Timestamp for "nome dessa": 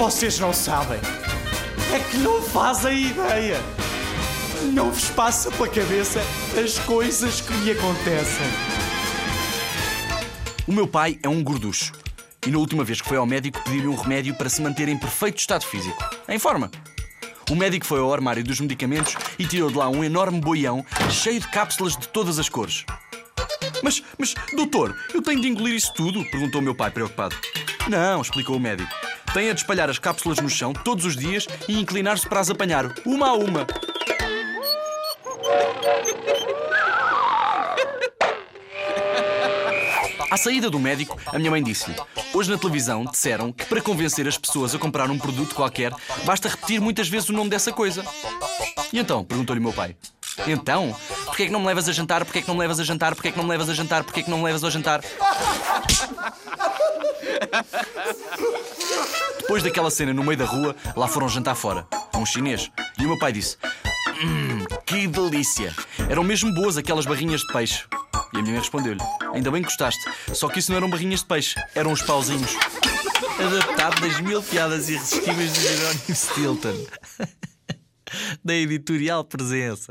47.32-47.72